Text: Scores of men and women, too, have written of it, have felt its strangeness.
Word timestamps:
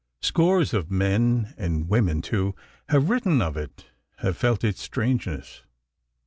Scores 0.23 0.73
of 0.73 0.89
men 0.89 1.53
and 1.59 1.87
women, 1.87 2.23
too, 2.23 2.55
have 2.89 3.11
written 3.11 3.39
of 3.39 3.55
it, 3.55 3.85
have 4.17 4.35
felt 4.35 4.63
its 4.63 4.81
strangeness. 4.81 5.61